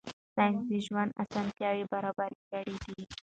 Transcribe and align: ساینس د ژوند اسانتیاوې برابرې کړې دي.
ساینس 0.35 0.63
د 0.69 0.73
ژوند 0.85 1.15
اسانتیاوې 1.23 1.83
برابرې 1.93 2.39
کړې 2.49 2.75
دي. 2.83 3.01